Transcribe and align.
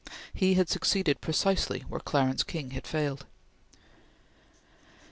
He 0.33 0.55
had 0.55 0.67
succeeded 0.67 1.21
precisely 1.21 1.81
where 1.81 1.99
Clarence 1.99 2.41
King 2.41 2.71
had 2.71 2.87
failed. 2.87 3.27